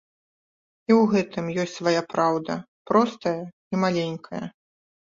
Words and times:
І 0.89 0.93
ў 1.01 1.11
гэтым 1.13 1.51
ёсць 1.65 1.77
свая 1.81 2.01
праўда, 2.15 2.57
простая 2.93 3.39
і 3.45 3.75
маленькая. 3.87 4.45